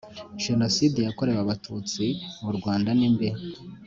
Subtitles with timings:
[0.43, 2.03] jenoside yakorewe Abatutsi
[2.43, 3.29] mu rwanda nimbi